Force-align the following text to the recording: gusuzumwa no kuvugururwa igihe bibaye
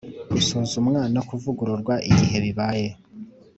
gusuzumwa 0.31 1.01
no 1.13 1.21
kuvugururwa 1.27 1.93
igihe 2.09 2.37
bibaye 2.45 2.87